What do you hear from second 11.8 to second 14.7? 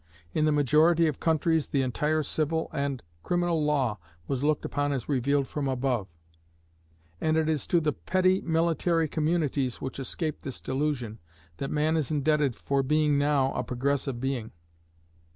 is indebted for being now a progressive being.